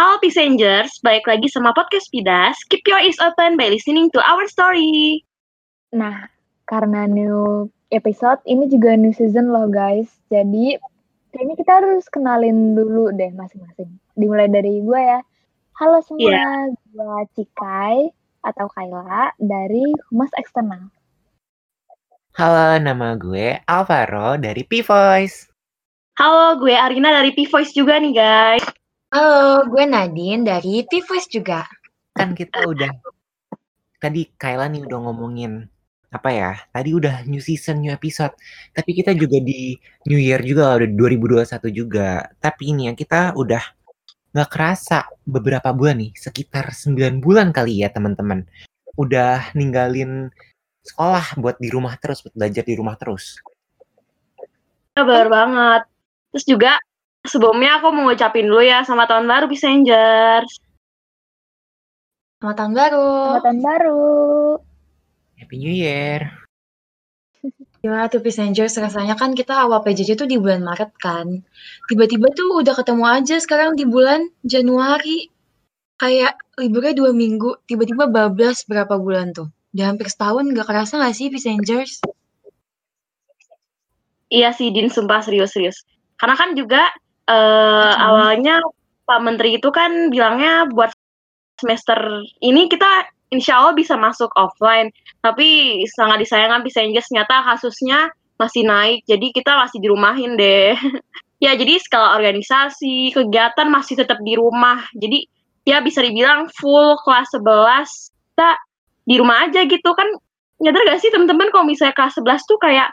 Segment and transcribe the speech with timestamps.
[0.00, 2.56] Halo Passengers, balik lagi sama podcast Pidas.
[2.72, 5.20] Keep your ears open by listening to our story.
[5.92, 6.24] Nah,
[6.64, 10.08] karena new episode, ini juga new season loh guys.
[10.32, 10.80] Jadi,
[11.36, 13.92] kayaknya kita harus kenalin dulu deh masing-masing.
[14.16, 15.20] Dimulai dari gue ya.
[15.76, 16.72] Halo semua, Iya.
[16.96, 18.08] gue Cikai
[18.40, 20.88] atau Kayla dari Humas Eksternal.
[22.40, 25.52] Halo, nama gue Alvaro dari P-Voice.
[26.16, 28.79] Halo, gue Arina dari P-Voice juga nih guys.
[29.10, 31.66] Halo, gue Nadine dari P-Voice juga.
[32.14, 32.94] Kan kita udah
[33.98, 35.66] tadi Kayla nih udah ngomongin
[36.14, 36.54] apa ya?
[36.70, 38.30] Tadi udah new season, new episode.
[38.70, 39.74] Tapi kita juga di
[40.06, 41.42] New Year juga udah 2021
[41.74, 42.22] juga.
[42.38, 43.58] Tapi ini ya kita udah
[44.30, 48.46] nggak kerasa beberapa bulan nih, sekitar 9 bulan kali ya teman-teman.
[48.94, 50.30] Udah ninggalin
[50.86, 53.42] sekolah buat di rumah terus, buat belajar di rumah terus.
[54.94, 55.82] Kabar banget.
[56.30, 56.78] Terus juga
[57.26, 60.52] sebelumnya aku mau ngucapin dulu ya sama tahun baru Passengers.
[62.40, 63.10] Selamat tahun baru.
[63.12, 64.04] Selamat tahun baru.
[65.36, 66.20] Happy New Year.
[67.80, 68.76] Gimana tuh Passengers?
[68.76, 71.44] Rasanya kan kita awal PJJ tuh di bulan Maret kan.
[71.88, 75.28] Tiba-tiba tuh udah ketemu aja sekarang di bulan Januari.
[76.00, 79.52] Kayak liburnya dua minggu, tiba-tiba bablas berapa bulan tuh.
[79.76, 82.00] Udah hampir setahun, gak kerasa gak sih Passengers?
[84.32, 85.84] Iya sih, Din, sumpah serius-serius.
[86.16, 86.88] Karena kan juga
[87.30, 87.94] Hmm.
[87.94, 88.58] awalnya
[89.06, 90.90] Pak Menteri itu kan bilangnya buat
[91.62, 94.90] semester ini kita insya Allah bisa masuk offline.
[95.22, 99.06] Tapi sangat disayangkan Passengers nyata kasusnya masih naik.
[99.06, 100.74] Jadi kita masih dirumahin deh.
[101.44, 104.84] ya jadi skala organisasi, kegiatan masih tetap di rumah.
[104.98, 105.24] Jadi
[105.64, 108.50] ya bisa dibilang full kelas 11 kita
[109.06, 110.06] di rumah aja gitu kan.
[110.60, 112.92] Nyadar gak sih teman-teman kalau misalnya kelas 11 tuh kayak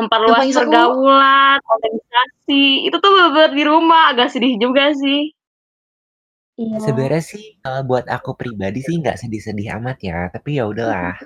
[0.00, 0.58] memperluas seru.
[0.64, 5.30] pergaulan, organisasi, itu tuh bener-bener di rumah, agak sedih juga sih.
[6.60, 6.76] Iya.
[6.84, 11.16] Sebenarnya sih kalau buat aku pribadi sih nggak sedih-sedih amat ya, tapi ya udahlah.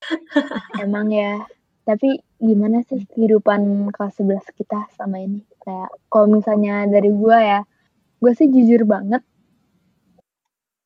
[0.84, 1.42] Emang ya.
[1.82, 5.42] Tapi gimana sih kehidupan kelas 11 kita sama ini?
[5.58, 7.60] Kayak kalau misalnya dari gue ya,
[8.22, 9.26] gue sih jujur banget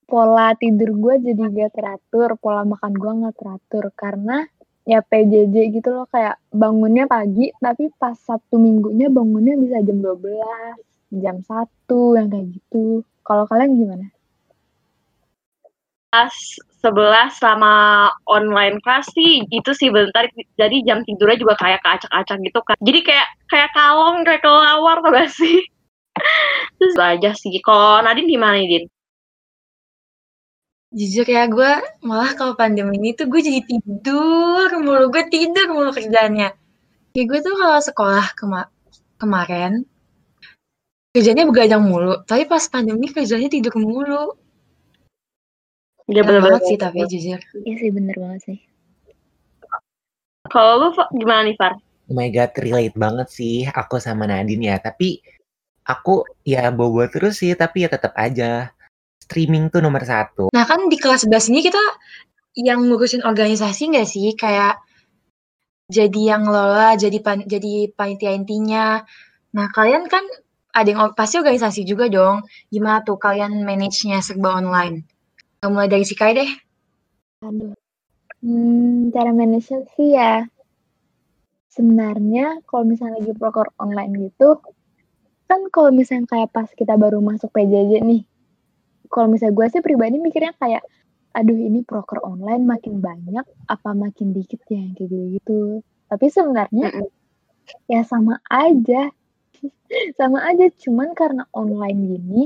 [0.04, 4.44] pola tidur gue jadi gak teratur, pola makan gue gak teratur karena
[4.84, 11.24] ya PJJ gitu loh kayak bangunnya pagi tapi pas Sabtu minggunya bangunnya bisa jam 12,
[11.24, 13.00] jam 1 yang kayak gitu.
[13.24, 14.06] Kalau kalian gimana?
[16.12, 16.36] Kelas
[16.84, 17.72] 11 selama
[18.28, 20.28] online kelas sih itu sih bentar
[20.60, 22.76] jadi jam tidurnya juga kayak keacak-acak gitu kan.
[22.84, 25.64] Jadi kayak kayak kalong kayak kelawar tuh gak sih?
[26.78, 27.56] Terus aja sih.
[27.64, 28.84] Kalau Nadine gimana Din?
[30.94, 31.72] Jujur ya, gue
[32.06, 35.10] malah kalau pandemi ini tuh gue jadi tidur mulu.
[35.10, 36.54] Gue tidur mulu kerjaannya.
[37.18, 38.70] Kayak gue tuh kalau sekolah kema-
[39.18, 39.82] kemarin,
[41.10, 42.22] kerjanya begadang mulu.
[42.22, 44.38] Tapi pas pandemi kerjanya tidur mulu.
[46.06, 47.42] Ya Gak banget sih tapi jujur.
[47.66, 48.58] Iya sih bener banget sih.
[50.46, 50.88] Kalau lu
[51.18, 51.74] gimana nih, Far?
[52.06, 54.76] Oh my god, relate banget sih aku sama Nadine ya.
[54.78, 55.18] Tapi
[55.82, 58.70] aku ya bobo terus sih, tapi ya tetap aja
[59.20, 60.48] streaming tuh nomor satu.
[60.50, 61.80] Nah kan di kelas 11 ini kita
[62.58, 64.32] yang ngurusin organisasi nggak sih?
[64.38, 64.80] Kayak
[65.90, 69.04] jadi yang ngelola, jadi pan- jadi panitia intinya.
[69.52, 70.24] Nah kalian kan
[70.74, 72.42] ada yang pasti organisasi juga dong.
[72.68, 75.06] Gimana tuh kalian manage-nya serba online?
[75.62, 76.50] Nah, Mulai dari Sikai deh.
[77.46, 77.72] Aduh.
[78.44, 80.44] Hmm, cara manage sih ya.
[81.72, 84.60] Sebenarnya kalau misalnya lagi proker online gitu,
[85.48, 88.22] kan kalau misalnya kayak pas kita baru masuk PJJ nih,
[89.10, 90.82] kalau misalnya gue sih pribadi mikirnya kayak,
[91.34, 95.82] aduh ini proker online makin banyak, apa makin dikit ya yang kayak gitu-gitu.
[96.08, 97.08] Tapi sebenarnya Mm-mm.
[97.90, 99.10] ya sama aja,
[100.18, 100.70] sama aja.
[100.78, 102.42] Cuman karena online gini,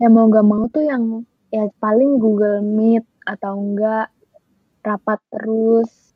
[0.00, 4.08] ya mau gak mau tuh yang ya paling Google Meet atau enggak
[4.80, 6.10] rapat terus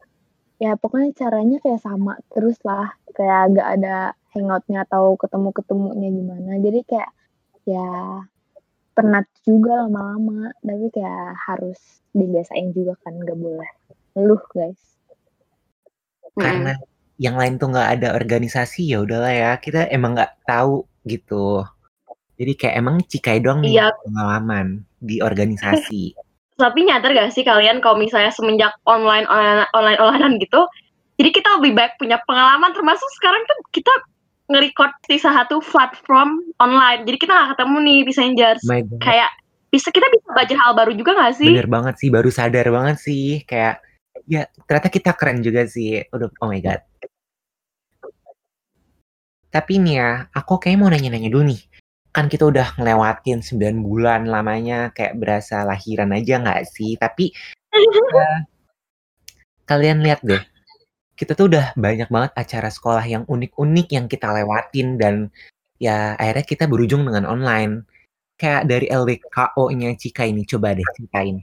[0.56, 3.96] ya pokoknya caranya kayak sama terus lah kayak agak ada
[4.32, 7.10] hangoutnya atau ketemu ketemunya gimana jadi kayak
[7.68, 7.88] ya
[8.94, 11.78] penat juga lama-lama tapi kayak harus
[12.14, 13.70] dibiasain juga kan gak boleh
[14.14, 14.80] ngeluh guys
[16.34, 16.74] Karena
[17.18, 19.52] yang lain tuh nggak ada organisasi ya udahlah ya.
[19.62, 21.62] Kita emang nggak tahu gitu.
[22.34, 23.94] Jadi kayak emang Cikai doang nih Iya.
[24.02, 26.18] pengalaman di organisasi.
[26.62, 30.62] Tapi nyadar gak sih kalian kalau misalnya semenjak online online online online gitu,
[31.18, 33.90] jadi kita lebih baik punya pengalaman termasuk sekarang kan kita
[34.44, 37.08] nge-record salah satu platform online.
[37.08, 37.98] Jadi kita nggak ketemu nih
[38.36, 38.58] god.
[39.00, 39.30] Kayak
[39.74, 41.50] bisa kita bisa belajar hal baru juga gak sih?
[41.50, 43.42] Bener banget sih, baru sadar banget sih.
[43.42, 43.82] Kayak,
[44.30, 45.98] ya ternyata kita keren juga sih.
[46.14, 46.78] Udah, oh my god.
[49.50, 51.62] Tapi nih ya, aku kayak mau nanya-nanya dulu nih.
[52.14, 56.94] kan kita udah ngelewatin 9 bulan lamanya kayak berasa lahiran aja nggak sih?
[56.94, 57.34] Tapi
[57.74, 58.30] ya,
[59.70, 60.38] kalian lihat deh,
[61.14, 65.14] kita tuh udah banyak banget acara sekolah yang unik-unik yang kita lewatin dan
[65.78, 67.86] ya akhirnya kita berujung dengan online.
[68.34, 71.38] Kayak dari LDKO-nya Cika ini, coba deh ceritain.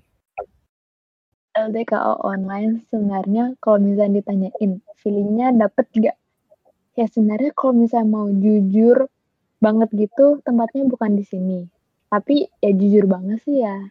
[1.56, 6.18] LDKO online sebenarnya kalau misalnya ditanyain feelingnya dapet gak?
[7.00, 9.08] Ya sebenarnya kalau misalnya mau jujur
[9.64, 11.60] banget gitu tempatnya bukan di sini.
[12.12, 13.88] Tapi ya jujur banget sih ya.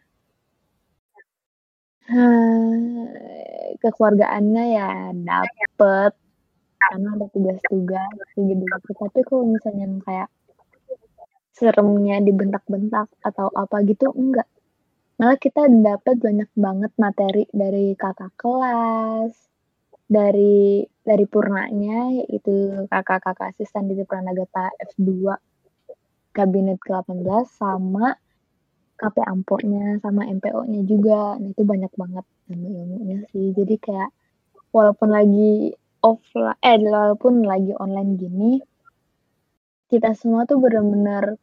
[3.80, 6.12] Kekeluargaannya ya dapet
[6.80, 8.64] karena ada tugas-tugas gitu gitu.
[8.98, 10.28] Tapi kalau misalnya kayak
[11.54, 14.48] seremnya dibentak-bentak atau apa gitu enggak.
[15.20, 19.36] Malah kita dapat banyak banget materi dari kakak kelas,
[20.08, 25.36] dari dari purnanya yaitu kakak-kakak asisten di Pranagata F2
[26.32, 28.16] kabinet ke-18 sama
[29.00, 31.41] KP Ampo-nya sama MPO-nya juga.
[31.41, 33.56] Nah, itu banyak banget ilmu-ilmunya sih.
[33.56, 34.12] Jadi kayak
[34.76, 38.52] walaupun lagi offline eh walaupun lagi online gini
[39.91, 41.37] kita semua tuh benar-benar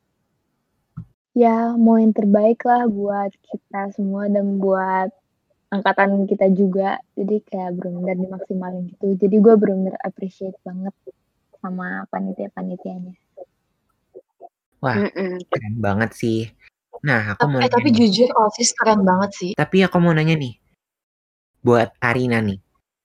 [1.38, 5.13] ya mau yang terbaik lah buat kita semua dan buat
[5.69, 10.95] angkatan kita juga jadi kayak benar-benar dimaksimalin gitu jadi gue benar-benar appreciate banget
[11.62, 13.13] sama panitia-panitianya
[14.77, 15.42] Wah, Mm-mm.
[15.50, 16.53] keren banget sih.
[17.03, 17.97] Nah, aku mau Eh, nanya tapi nih.
[18.01, 19.51] jujur OSIS keren banget sih.
[19.53, 20.57] Tapi aku mau nanya nih,
[21.61, 22.57] buat Arina nih,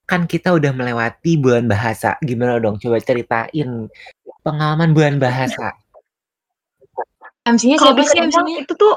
[0.04, 2.16] kan kita udah melewati bulan bahasa.
[2.20, 2.78] Gimana dong?
[2.78, 3.88] Coba ceritain
[4.40, 5.76] pengalaman bulan bahasa.
[7.42, 8.56] MC-nya Kalau siapa bisa sih MC-nya?
[8.62, 8.94] itu tuh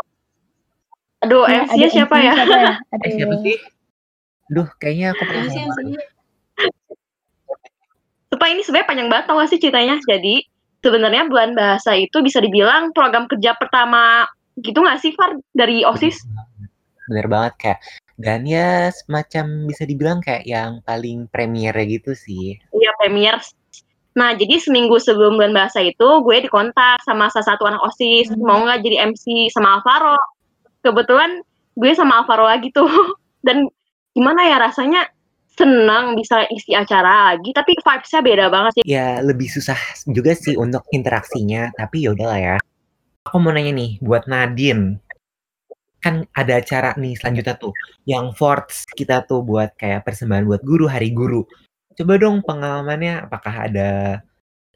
[1.20, 2.34] Aduh, Iya, MC-nya ada siapa MC-nya ya?
[2.36, 2.74] siapa ya?
[3.04, 3.42] Eh, siapa Aduh.
[3.42, 3.58] sih?
[4.46, 5.66] Duh, kayaknya aku Siapa sih penasaran.
[5.66, 6.02] MC-nya?
[8.30, 9.96] Supaya ini sebenarnya panjang banget tau gak sih ceritanya.
[10.04, 10.36] Jadi
[10.80, 14.30] sebenarnya bulan bahasa itu bisa dibilang program kerja pertama
[14.60, 16.24] gitu gak sih Far dari OSIS?
[17.12, 17.80] Bener banget kayak
[18.16, 22.56] dan ya semacam bisa dibilang kayak yang paling premier gitu sih.
[22.72, 23.36] Iya premier.
[24.16, 28.42] Nah jadi seminggu sebelum bulan bahasa itu gue dikontak sama salah satu anak OSIS Hmm.
[28.48, 30.16] mau nggak jadi MC sama Alvaro.
[30.80, 31.44] Kebetulan
[31.76, 32.88] gue sama Alvaro lagi tuh
[33.48, 33.68] dan
[34.16, 35.12] gimana ya rasanya
[35.56, 38.84] senang bisa isi acara lagi tapi vibes-nya beda banget sih.
[38.88, 42.58] Ya lebih susah juga sih untuk interaksinya, tapi ya udahlah ya.
[43.26, 45.02] Aku mau nanya nih buat Nadine.
[45.98, 47.74] Kan ada acara nih selanjutnya tuh
[48.06, 51.42] yang Forts kita tuh buat kayak persembahan buat guru hari guru.
[51.98, 54.22] Coba dong pengalamannya apakah ada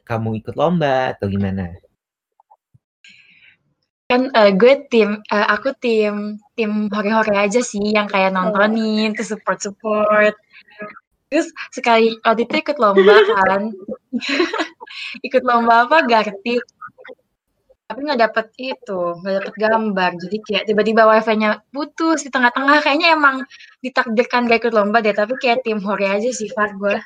[0.02, 1.78] kamu ikut lomba atau gimana?
[4.10, 9.30] Kan eh, gue tim, eh, aku tim tim hore-hore aja sih yang kayak nontonin, terus
[9.30, 10.34] support-support.
[11.30, 13.70] Terus sekali waktu itu ikut lomba kan.
[15.26, 16.66] ikut lomba apa Gartik.
[17.90, 20.10] Tapi nggak dapet itu, nggak dapet gambar.
[20.22, 22.86] Jadi kayak tiba-tiba wifi-nya putus di tengah-tengah.
[22.86, 23.42] Kayaknya emang
[23.82, 25.10] ditakdirkan gak ikut lomba deh.
[25.10, 27.02] Tapi kayak tim hore aja sih Far gue.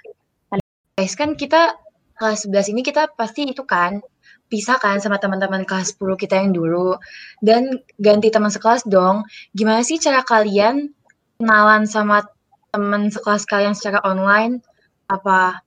[1.01, 1.81] Guys kan kita
[2.21, 4.05] kelas 11 ini kita pasti itu kan
[4.53, 7.01] pisah kan sama teman-teman kelas 10 kita yang dulu
[7.41, 9.25] dan ganti teman sekelas dong.
[9.57, 10.93] Gimana sih cara kalian
[11.41, 12.29] kenalan sama
[12.71, 14.61] teman sekelas kalian secara online?
[15.09, 15.65] Apa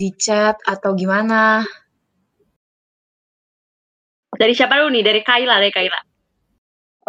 [0.00, 1.68] di chat atau gimana?
[4.38, 5.02] Dari siapa dulu nih?
[5.02, 6.00] Dari Kaila, dari Kaila.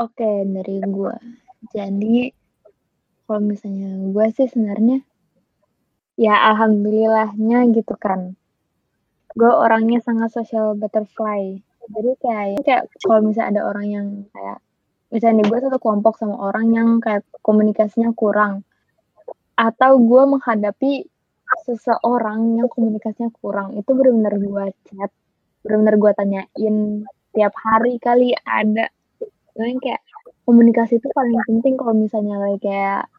[0.01, 1.15] Oke, dari gue.
[1.69, 2.33] Jadi,
[3.29, 5.05] kalau misalnya gue sih sebenarnya,
[6.17, 8.33] ya alhamdulillahnya gitu kan.
[9.37, 11.61] Gue orangnya sangat social butterfly.
[11.93, 14.57] Jadi kayak, kayak kalau misalnya ada orang yang kayak,
[15.13, 18.65] misalnya gue satu kelompok sama orang yang kayak komunikasinya kurang.
[19.53, 21.05] Atau gue menghadapi
[21.69, 23.77] seseorang yang komunikasinya kurang.
[23.77, 25.13] Itu benar-benar gue chat.
[25.61, 26.77] Benar-benar gue tanyain
[27.39, 28.91] tiap hari kali ada
[29.59, 30.01] Soalnya kayak
[30.47, 33.11] komunikasi itu paling penting kalau misalnya kayak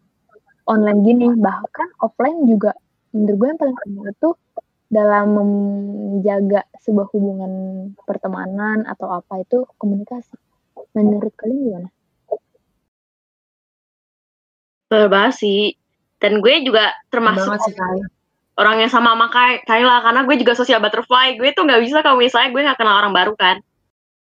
[0.65, 1.29] online gini.
[1.37, 2.73] Bahkan offline juga
[3.13, 4.31] menurut gue yang paling penting itu
[4.89, 7.53] dalam menjaga sebuah hubungan
[8.09, 10.33] pertemanan atau apa itu komunikasi.
[10.97, 11.89] Menurut kalian gimana?
[14.89, 15.77] Banget sih.
[16.25, 17.77] Dan gue juga termasuk sih
[18.57, 22.05] orang yang sama sama Kay- Kayla karena gue juga social butterfly gue tuh nggak bisa
[22.05, 23.57] kalau misalnya gue nggak kenal orang baru kan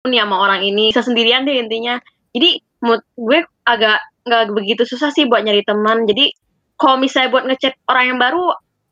[0.06, 1.98] nih sama orang ini bisa sendirian deh intinya.
[2.34, 6.10] Jadi mood gue agak nggak begitu susah sih buat nyari teman.
[6.10, 6.34] Jadi
[6.74, 8.44] kalau misalnya buat ngechat orang yang baru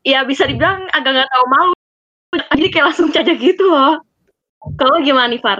[0.07, 1.75] ya bisa dibilang agak nggak tahu malu.
[2.55, 3.99] Jadi kayak langsung caca gitu loh.
[4.79, 5.59] Kalau gimana nih Far?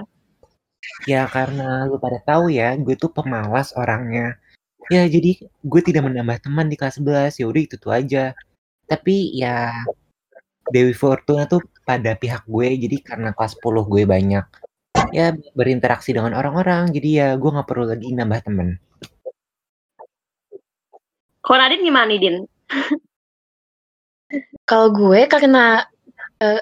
[1.04, 4.40] Ya karena lu pada tahu ya, gue tuh pemalas orangnya.
[4.88, 8.32] Ya jadi gue tidak menambah teman di kelas 11, ya udah itu tuh aja.
[8.88, 9.72] Tapi ya
[10.72, 14.46] Dewi Fortuna tuh pada pihak gue, jadi karena kelas 10 gue banyak
[15.10, 16.94] ya berinteraksi dengan orang-orang.
[16.94, 18.78] Jadi ya gue nggak perlu lagi nambah temen.
[21.42, 22.36] Kalau Nadine gimana nih, Din?
[24.70, 25.84] Kalau gue karena
[26.40, 26.62] eh,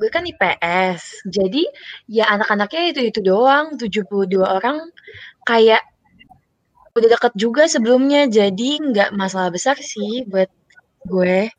[0.00, 1.68] gue kan IPS, jadi
[2.08, 4.80] ya anak-anaknya itu-itu doang, 72 orang
[5.44, 5.84] kayak
[6.94, 10.48] udah deket juga sebelumnya, jadi nggak masalah besar sih buat
[11.04, 11.52] gue.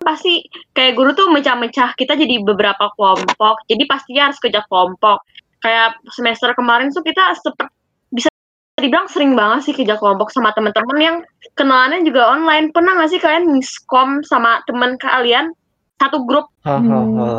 [0.00, 5.20] Pasti kayak guru tuh mecah-mecah kita jadi beberapa kelompok, jadi pastinya harus kerja kelompok.
[5.66, 7.74] Kayak semester kemarin tuh kita seperti
[8.14, 8.30] bisa
[8.78, 11.16] dibilang sering banget sih kerja kelompok sama teman-teman yang
[11.58, 12.70] kenalannya juga online.
[12.70, 15.50] Pernah nggak sih kalian miskom sama teman kalian
[15.98, 16.46] satu grup?
[16.62, 17.30] Ho, ho, ho.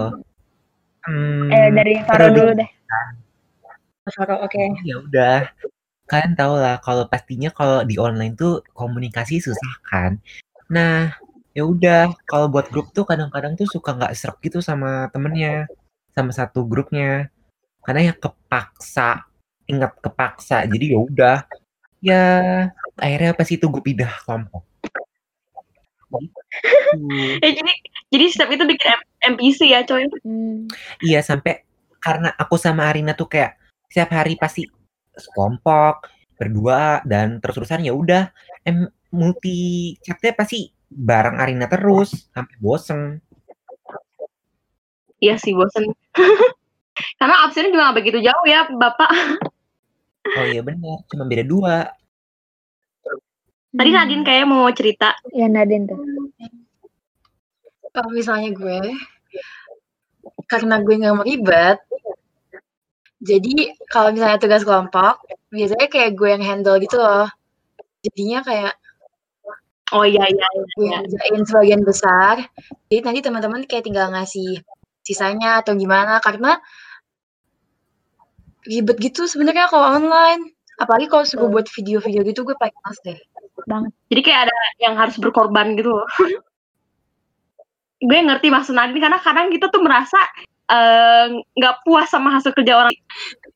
[1.07, 2.67] Hmm, Eh dari Faro dulu deh.
[4.11, 4.63] Faro, oke.
[4.83, 5.47] Ya udah,
[6.11, 10.19] kalian tahu lah kalau pastinya kalau di online tuh komunikasi susah kan.
[10.67, 11.15] Nah,
[11.55, 15.63] ya udah kalau buat grup tuh kadang-kadang tuh suka nggak serap gitu sama temennya,
[16.11, 17.31] sama satu grupnya.
[17.87, 19.23] Karena ya kepaksa,
[19.63, 20.67] ingat kepaksa.
[20.67, 21.37] Jadi ya udah,
[22.03, 22.23] ya
[22.99, 24.67] akhirnya apa sih itu gue pindah kelompok.
[27.39, 27.71] Ya jadi
[28.11, 29.07] jadi setiap itu bikin M-
[29.39, 30.03] MPC ya coy.
[30.23, 30.67] Hmm.
[30.99, 31.63] Iya sampai
[32.03, 33.55] karena aku sama Arina tuh kayak
[33.87, 34.67] setiap hari pasti
[35.15, 38.29] sekelompok berdua dan terus-terusan ya udah
[38.67, 43.23] em multi chatnya pasti bareng Arina terus sampai bosen.
[45.23, 45.87] Iya sih bosen.
[47.17, 49.09] Karena absennya juga nggak begitu jauh ya Bapak.
[50.27, 51.77] Oh iya benar, cuma beda dua.
[53.77, 53.97] Tadi Hmm.
[53.99, 55.13] Nadine kayak mau cerita.
[55.31, 55.99] Ya Nadine tuh.
[57.93, 58.79] Kalau misalnya gue,
[60.45, 61.81] karena gue nggak mau ribet,
[63.17, 67.25] jadi kalau misalnya tugas kelompok, biasanya kayak gue yang handle gitu loh.
[68.05, 68.73] Jadinya kayak
[69.95, 70.99] Oh iya iya gue iya.
[70.99, 72.43] ngerjain sebagian besar,
[72.91, 74.59] jadi nanti teman-teman kayak tinggal ngasih
[74.99, 76.59] sisanya atau gimana, karena
[78.67, 80.53] ribet gitu sebenarnya kalau online.
[80.77, 83.17] Apalagi kalau suruh buat video-video gitu, gue paling males deh.
[84.13, 86.05] Jadi kayak ada yang harus berkorban gitu loh.
[87.97, 90.21] gue ngerti maksud Nadine karena kadang kita tuh merasa
[90.69, 92.93] eh, nggak puas sama hasil kerja orang.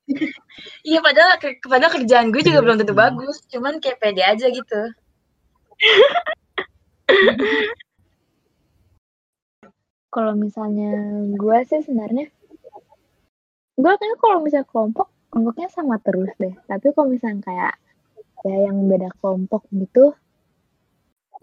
[0.82, 4.82] Iya, padahal ke- padahal kerjaan gue juga belum tentu bagus, cuman kayak pede aja gitu.
[10.12, 10.92] Kalau misalnya
[11.40, 12.28] gue sih sebenarnya
[13.82, 16.54] gue kayaknya kalau misalnya kelompok kelompoknya sama terus deh.
[16.70, 17.74] Tapi kalau misalnya kayak
[18.42, 20.18] ya yang beda kelompok gitu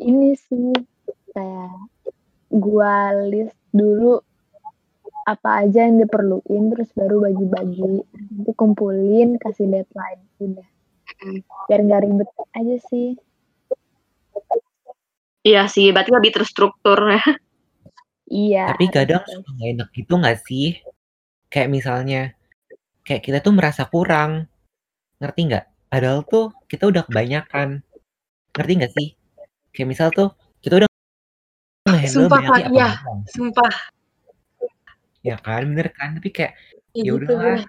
[0.03, 0.75] ini sih
[1.31, 1.75] kayak
[2.51, 4.19] gua list dulu
[5.29, 10.69] apa aja yang diperluin terus baru bagi-bagi nanti kumpulin kasih deadline udah
[11.69, 13.19] biar nggak ribet aja sih
[15.47, 17.25] Iya sih, berarti lebih terstruktur ya.
[18.29, 20.77] iya Tapi kadang suka nggak enak gitu nggak sih?
[21.49, 22.23] Kayak misalnya,
[23.05, 24.49] kayak kita tuh merasa kurang,
[25.21, 25.65] ngerti nggak?
[25.89, 27.81] Padahal tuh kita udah kebanyakan,
[28.53, 29.09] ngerti nggak sih?
[29.73, 30.89] Kayak misal tuh kita udah
[31.89, 32.91] nge-handle Sumpah, banyaknya Kak, apa iya.
[33.33, 33.75] Sumpah,
[35.27, 36.15] Ya kan, bener kan?
[36.21, 37.61] Tapi kayak kayak ya gitu udahlah,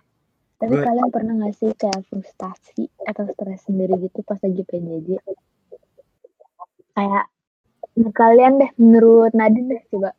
[0.60, 5.10] tapi gue kalian pernah nggak sih kayak frustasi atau stres sendiri gitu pas lagi PJJ
[7.00, 7.26] kayak
[8.12, 10.12] kalian deh menurut Nadine deh coba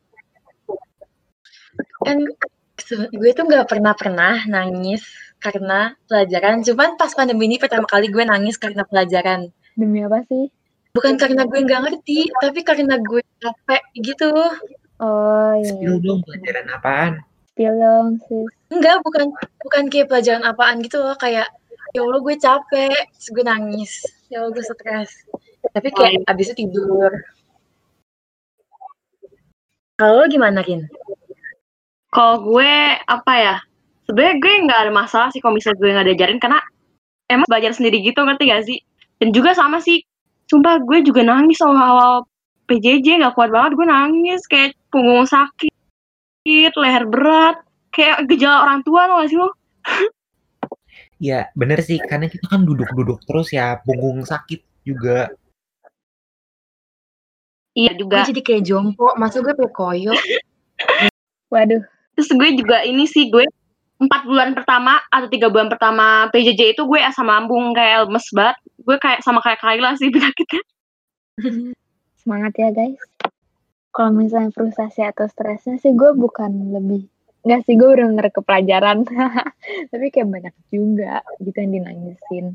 [2.01, 2.60] Kan se-
[2.91, 5.03] gue tuh nggak pernah-pernah nangis
[5.41, 6.61] karena pelajaran.
[6.61, 9.49] Cuman pas pandemi ini pertama kali gue nangis karena pelajaran.
[9.71, 10.51] demi apa sih
[10.91, 14.27] Bukan karena gue nggak ngerti, tapi karena gue capek gitu.
[15.01, 17.11] oh iya spill dong pelajaran apaan?
[17.47, 19.31] spill dong sis Enggak, bukan
[19.63, 21.15] bukan kayak pelajaran apaan gitu loh.
[21.15, 21.47] Kayak
[21.95, 23.91] ya Allah gue capek, terus gue nangis.
[24.27, 25.11] Ya Allah gue stres.
[25.71, 27.11] Tapi kayak abis itu tidur.
[29.95, 30.89] Kalau gimana, Kin?
[32.11, 32.73] Kalau gue
[33.07, 33.55] apa ya?
[34.03, 36.59] Sebenarnya gue nggak ada masalah sih kalau misalnya gue nggak diajarin karena
[37.31, 38.79] emang belajar sendiri gitu ngerti gak sih?
[39.23, 40.03] Dan juga sama sih,
[40.51, 42.27] sumpah gue juga nangis awal-awal
[42.67, 45.71] PJJ nggak kuat banget gue nangis kayak punggung sakit,
[46.75, 47.63] leher berat,
[47.95, 49.49] kayak gejala orang tua tau gak sih lo?
[51.21, 55.29] Ya bener sih, karena kita kan duduk-duduk terus ya, punggung sakit juga.
[57.77, 58.25] Iya Gue juga.
[58.25, 60.17] jadi kayak jompo, masa gue kayak koyo.
[61.53, 61.83] waduh
[62.17, 63.45] Terus gue juga ini sih gue
[64.01, 68.57] empat bulan pertama atau tiga bulan pertama PJJ itu gue asam lambung kayak lemes banget.
[68.81, 70.63] Gue kayak sama kayak Kayla sih penyakitnya.
[72.21, 73.01] semangat ya guys
[73.91, 77.09] kalau misalnya frustasi atau stresnya sih gue bukan lebih
[77.41, 79.01] nggak sih gue bener-bener ke pelajaran
[79.91, 82.45] tapi kayak banyak juga gitu yang dinangisin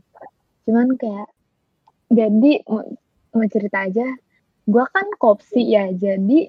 [0.65, 1.29] cuman kayak
[2.07, 2.87] jadi mau,
[3.35, 4.07] mau cerita aja
[4.67, 6.47] gue kan kopsi ya jadi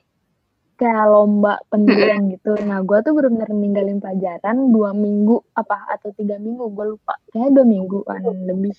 [0.77, 2.53] kayak lomba pendirian gitu.
[2.63, 7.17] Nah, gue tuh bener-bener ninggalin pelajaran dua minggu apa atau tiga minggu gue lupa.
[7.29, 8.77] Kayaknya dua minggu kan lebih.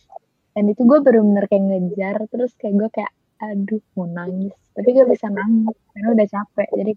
[0.55, 4.55] Dan itu gue bener-bener kayak ngejar terus kayak gue kayak aduh mau nangis.
[4.75, 6.69] Tapi gak bisa nangis karena udah capek.
[6.73, 6.93] Jadi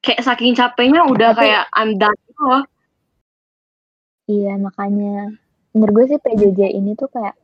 [0.00, 2.64] Kayak saking capeknya udah Tapi- kayak I'm done gitu loh.
[4.24, 5.34] iya makanya
[5.74, 7.34] menurut gue sih PJJ ini tuh kayak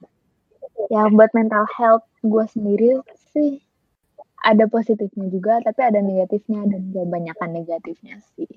[0.86, 3.02] ya buat mental health gue sendiri
[3.34, 3.58] sih
[4.42, 8.48] ada positifnya juga tapi ada negatifnya dan kebanyakan negatifnya sih.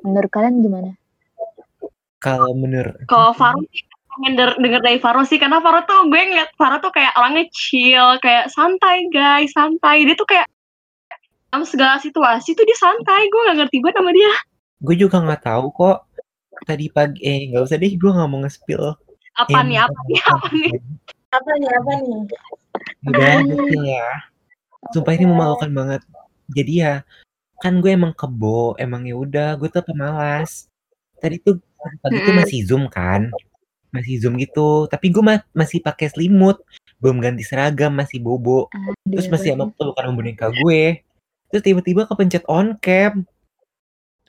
[0.00, 0.96] Menurut kalian gimana?
[2.18, 3.60] Kalau menurut Kalau Faro
[4.32, 8.16] der- denger dari Faro sih karena Faro tuh gue ngeliat Faro tuh kayak orangnya chill,
[8.18, 10.08] kayak santai guys, santai.
[10.08, 10.48] Dia tuh kayak
[11.52, 13.28] dalam segala situasi tuh dia santai.
[13.28, 14.32] Gue gak ngerti banget sama dia.
[14.76, 16.04] gue juga nggak tahu kok
[16.68, 18.92] tadi pagi eh nggak usah deh gue nggak mau nge-spill
[19.32, 19.78] Apa Yang nih?
[19.80, 20.20] Apa nih?
[20.20, 20.70] Apa nih?
[21.32, 21.68] Apa nih?
[21.72, 22.20] Apa nih?
[23.08, 24.08] udah kecil ya
[24.92, 26.02] sumpah ini memalukan banget.
[26.52, 26.94] Jadi ya
[27.62, 30.68] kan gue emang kebo emang ya udah gue tuh pemalas
[31.16, 33.32] tadi tuh tadi pagi tuh masih zoom kan?
[33.90, 34.90] Masih zoom gitu.
[34.90, 36.60] Tapi gue ma- masih pakai selimut.
[37.00, 38.68] Belum ganti seragam masih bobo.
[39.04, 41.00] Terus masih sama pelukan boneka gue.
[41.52, 43.24] Terus tiba-tiba kepencet on cam.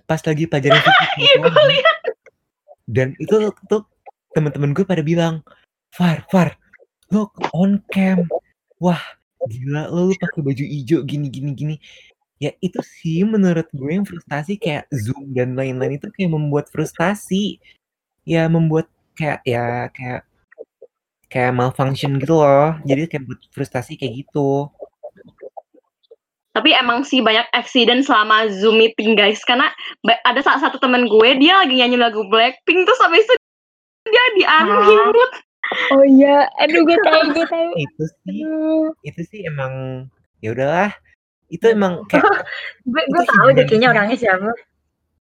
[0.07, 1.91] Pas lagi pelajaran fisika Iya,
[2.87, 3.83] dan itu tuh
[4.31, 5.43] teman-teman gue pada bilang
[5.91, 6.55] Far Far
[7.11, 8.23] lo on cam.
[8.79, 8.99] Wah
[9.47, 11.75] gila lo, lu pakai baju hijau gini gini gini
[12.37, 17.57] ya itu sih menurut gue yang frustasi kayak zoom dan lain-lain itu kayak membuat frustasi
[18.27, 18.85] ya membuat
[19.17, 20.21] kayak ya kayak
[21.27, 24.69] kayak malfunction gitu loh jadi kayak buat frustasi kayak gitu
[26.57, 29.45] Tapi emang sih banyak accident selama Zoom meeting guys.
[29.45, 29.69] Karena
[30.25, 32.81] ada salah satu temen gue, dia lagi nyanyi lagu Blackpink.
[32.81, 33.35] Terus habis itu
[34.09, 35.37] dia di unmute.
[35.91, 37.69] Oh iya, aduh gue tahu, gue tahu.
[37.75, 38.87] itu sih Aduh.
[39.03, 40.05] itu sih emang
[40.39, 40.91] ya udahlah
[41.47, 42.23] itu emang kayak
[42.87, 44.51] Gue Itu gue tahu deh kayaknya orangnya siapa.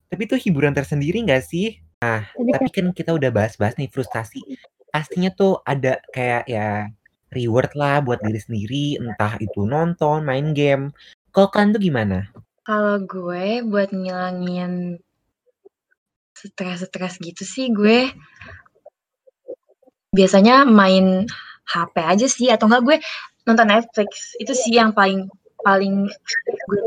[0.07, 4.41] tapi itu hiburan tersendiri nggak sih Tapi Tapi kan kan kita udah bahas-bahas nih frustasi.
[4.89, 6.89] Pastinya tuh ada kayak ya
[7.29, 10.89] reward lah buat diri sendiri, entah itu nonton, main game.
[11.29, 12.17] Kalau kalian tuh gimana?
[12.65, 14.97] Kalau gue buat ngilangin
[16.33, 18.09] stres-stres gitu sih gue
[20.11, 21.23] biasanya main
[21.71, 22.97] HP aja sih atau enggak gue
[23.47, 24.35] nonton Netflix.
[24.37, 25.31] Itu sih yang paling
[25.63, 26.11] paling
[26.67, 26.81] gue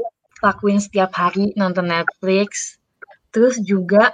[0.45, 2.77] lakuin setiap hari nonton Netflix.
[3.33, 4.13] Terus juga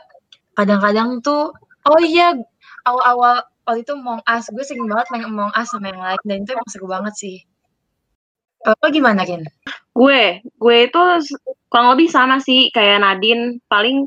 [0.55, 1.51] kadang-kadang tuh
[1.90, 2.38] oh iya
[2.87, 6.37] awal-awal waktu itu Among Us gue sering banget main Among Us sama yang lain dan
[6.46, 7.37] itu emang seru banget sih.
[8.62, 9.42] Lo gimana Ken?
[9.90, 11.01] Gue, gue itu
[11.66, 13.59] kurang lebih sama sih kayak Nadine.
[13.66, 14.07] Paling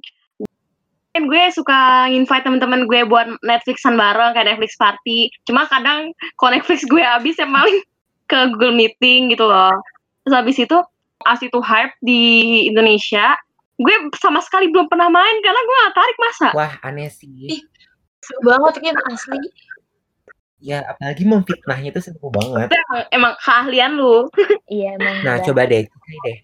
[1.13, 5.29] kan gue suka invite teman-teman gue buat Netflixan bareng kayak Netflix party.
[5.45, 6.09] Cuma kadang
[6.41, 7.79] kalau Netflix gue habis ya paling
[8.31, 9.77] ke Google Meeting gitu loh.
[10.25, 10.77] Terus habis itu
[11.29, 13.37] as itu hype di Indonesia,
[13.77, 16.47] gue sama sekali belum pernah main karena gue gak tarik masa.
[16.57, 17.61] Wah, aneh sih.
[17.61, 17.61] Ih.
[18.23, 19.37] Seru banget Ken asli.
[20.63, 22.71] Ya, apalagi memfitnahnya itu seru banget.
[22.71, 24.31] Itu emang, emang keahlian lu.
[24.71, 26.37] iya emang Nah, coba deh, cikai deh.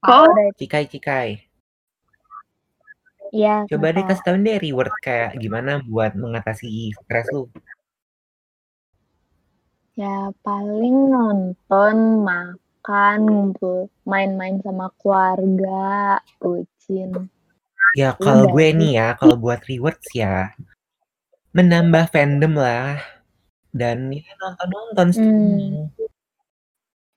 [0.00, 0.26] Kok?
[0.58, 1.43] Cikai, cikai.
[3.34, 4.08] Iya, Coba deh kenapa?
[4.14, 6.68] kasih tau deh reward kayak gimana buat mengatasi
[6.98, 7.42] stres lu.
[9.94, 13.78] Ya paling nonton, makan, ngumpul,
[14.10, 17.10] main-main sama keluarga, bucin.
[17.94, 20.50] Ya kalau gue nih ya, kalau buat rewards ya
[21.54, 22.98] menambah fandom lah.
[23.74, 25.14] Dan ya nonton-nonton Hmm.
[25.14, 25.74] streaming.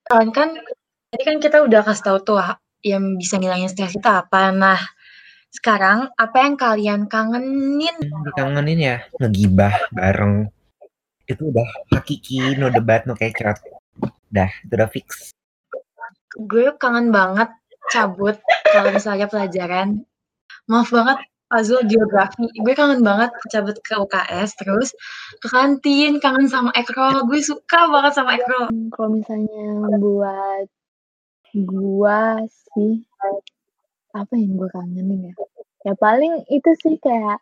[0.09, 0.49] Kan kan
[1.13, 4.53] tadi kan kita udah kasih tahu tuh ha- yang bisa ngilangin stres itu apa.
[4.53, 4.79] Nah,
[5.51, 7.95] sekarang apa yang kalian kangenin?
[8.27, 10.51] dikangenin ya ngegibah bareng
[11.27, 13.59] itu udah hakiki no debat no kecot
[14.31, 15.35] dah itu udah fix
[16.37, 17.49] Gue kangen banget
[17.89, 18.37] cabut
[18.69, 20.05] kalau misalnya pelajaran.
[20.69, 21.17] Maaf banget
[21.49, 22.45] puzzle geografi.
[22.61, 24.93] Gue kangen banget cabut ke UKS terus
[25.41, 27.25] ke kantin, kangen sama Ekrol.
[27.25, 28.69] Gue suka banget sama Ekrol.
[28.93, 30.67] Kalau misalnya buat
[31.57, 32.37] gua
[32.75, 33.01] sih,
[34.25, 35.35] apa yang gue kangenin ya?
[35.85, 37.39] Ya paling itu sih kayak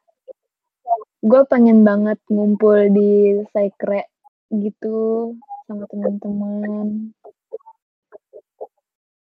[1.25, 4.11] gue pengen banget ngumpul di sekre
[4.53, 5.33] gitu
[5.65, 7.09] sama teman-teman.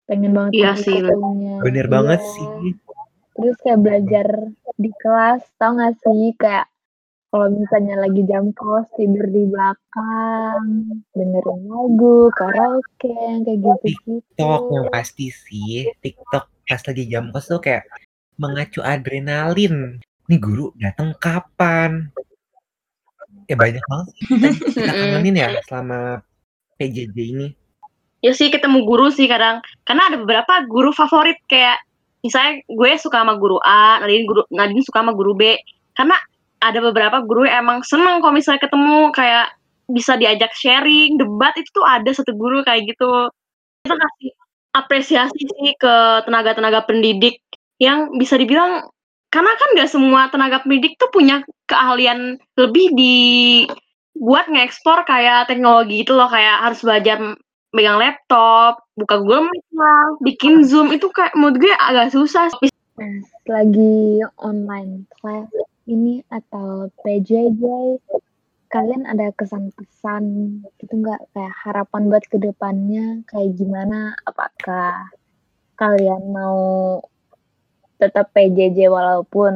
[0.07, 1.57] Pengen banget Iya sih, bukunya.
[1.65, 2.33] bener banget Iya.
[2.37, 2.49] sih
[3.37, 4.27] Terus kayak belajar
[4.81, 6.73] di kelas, tau gak sih kayak
[7.29, 13.13] kalau misalnya lagi jam kos tidur di belakang, dengerin lagu, karaoke,
[13.45, 14.25] kayak gitu-gitu.
[14.33, 17.87] TikTok yang pasti sih TikTok pas lagi jam kos tuh kayak
[18.37, 20.03] mengacu adrenalin.
[20.27, 22.11] Nih guru datang kapan?
[23.47, 24.21] Ya banyak banget sih.
[24.35, 26.21] Kita, kita kangenin ya selama
[26.83, 27.49] PJJ ini.
[28.21, 29.63] Ya sih ketemu guru sih kadang.
[29.87, 31.39] Karena ada beberapa guru favorit.
[31.47, 31.79] Kayak
[32.27, 35.55] misalnya gue suka sama guru A Nadine guru Nadine suka sama guru B.
[35.95, 36.19] Karena
[36.59, 39.15] ada beberapa guru yang emang seneng kalau misalnya ketemu.
[39.15, 39.55] Kayak
[39.87, 43.31] bisa diajak sharing debat itu tuh ada satu guru kayak gitu.
[43.87, 44.36] Kita kasih
[44.77, 45.95] apresiasi sih ke
[46.29, 47.41] tenaga-tenaga pendidik
[47.81, 48.85] yang bisa dibilang
[49.33, 53.17] karena kan nggak semua tenaga pendidik tuh punya keahlian lebih di
[54.17, 57.37] buat ngekspor kayak teknologi itu loh kayak harus belajar
[57.77, 62.49] megang laptop, buka Google Meet lah, bikin Zoom itu kayak menurut gue agak susah.
[62.97, 63.21] Nah,
[63.53, 65.53] lagi online class
[65.85, 67.61] ini atau PJJ,
[68.69, 70.25] kalian ada kesan-kesan
[70.83, 74.15] gitu nggak kayak harapan buat ke depannya kayak gimana?
[74.27, 75.11] Apakah
[75.79, 77.01] kalian mau
[77.97, 79.55] tetap PJJ walaupun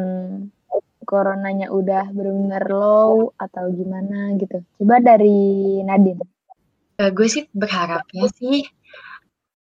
[1.04, 4.62] coronanya udah benar-benar low atau gimana gitu?
[4.78, 6.22] Coba dari Nadine.
[7.00, 8.68] Uh, gue sih berharapnya sih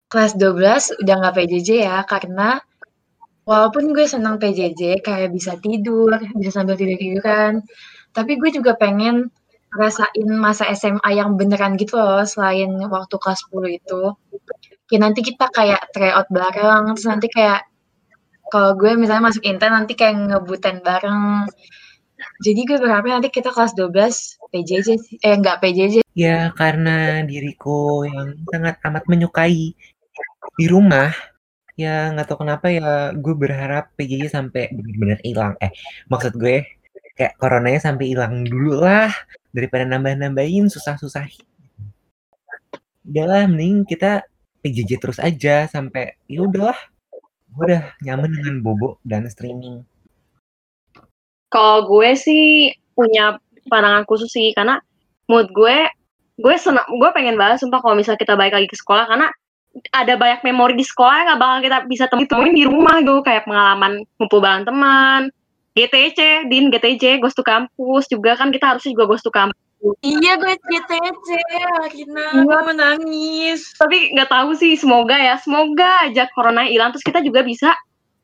[0.09, 2.63] kelas 12 udah nggak PJJ ya, karena
[3.47, 7.63] walaupun gue senang PJJ kayak bisa tidur, bisa sambil tidur-tiduran,
[8.17, 9.29] tapi gue juga pengen
[9.77, 14.01] rasain masa SMA yang beneran gitu loh, selain waktu kelas 10 itu.
[14.89, 17.67] Ya nanti kita kayak tryout bareng, terus nanti kayak
[18.49, 21.51] kalau gue misalnya masuk inten nanti kayak ngebutin bareng.
[22.41, 23.93] Jadi gue berharapnya nanti kita kelas 12
[24.53, 24.89] PJJ
[25.21, 29.77] eh nggak PJJ Ya karena diriku yang sangat amat menyukai
[30.57, 31.13] di rumah,
[31.77, 35.53] ya nggak tahu kenapa ya gue berharap PJJ sampai benar-benar hilang.
[35.61, 35.69] Eh
[36.09, 36.65] maksud gue
[37.17, 39.11] kayak coronanya sampai hilang dulu lah
[39.51, 41.43] daripada nambah-nambahin susah-susahin.
[43.09, 44.23] Udahlah mending kita
[44.61, 46.77] PJJ terus aja sampai ya udahlah.
[47.57, 49.81] Udah nyaman dengan bobo dan streaming.
[51.49, 53.41] Kalau gue sih punya
[53.73, 54.77] pandangan khusus sih karena
[55.27, 55.89] mood gue
[56.37, 59.33] gue senang gue pengen banget sumpah kalau misalnya kita balik lagi ke sekolah karena
[59.93, 63.45] ada banyak memori di sekolah yang gak bakal kita bisa temuin di rumah gitu kayak
[63.45, 65.33] pengalaman ngumpul bareng teman
[65.77, 68.35] GTC din GTC Ghost to Campus juga.
[68.35, 69.61] Kan kita harusnya juga Ghost to Campus
[70.03, 71.29] iya gue GTC
[71.85, 72.43] akhirnya iya.
[72.43, 75.37] gue menangis tapi nggak tahu sih semoga ya.
[75.39, 76.91] Semoga aja corona hilang.
[76.97, 77.77] Terus kita juga bisa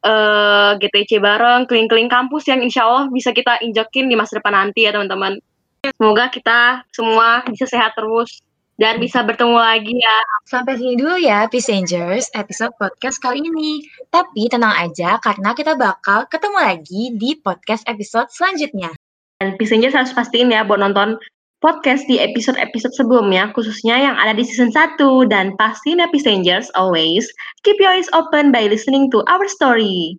[0.03, 4.55] uh, eh, GTC bareng keliling-keliling kampus yang insya Allah bisa kita injekin di masa depan
[4.57, 5.39] nanti ya teman-teman.
[5.83, 8.39] Semoga kita semua bisa sehat terus
[8.83, 10.19] dan bisa bertemu lagi ya.
[10.51, 13.87] Sampai sini dulu ya, Passengers, episode podcast kali ini.
[14.11, 18.91] Tapi tenang aja, karena kita bakal ketemu lagi di podcast episode selanjutnya.
[19.39, 21.15] Dan Passengers harus pastiin ya buat nonton
[21.63, 24.99] podcast di episode-episode sebelumnya, khususnya yang ada di season 1.
[25.31, 27.31] Dan pastiin ya Passengers, always
[27.63, 30.19] keep your eyes open by listening to our story.